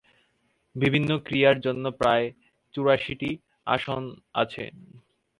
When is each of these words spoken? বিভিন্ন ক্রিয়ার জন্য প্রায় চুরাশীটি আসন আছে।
বিভিন্ন 0.75 1.09
ক্রিয়ার 1.25 1.57
জন্য 1.59 1.85
প্রায় 1.99 2.25
চুরাশীটি 2.75 3.29
আসন 3.67 4.03
আছে। 4.35 4.63